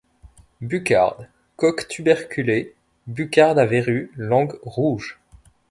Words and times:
Bucarde, 0.61 1.27
coque 1.57 1.87
tuberculée, 1.87 2.73
bucarde 3.05 3.59
à 3.59 3.67
verrues, 3.67 4.11
langue 4.17 4.57
rouge. 4.63 5.19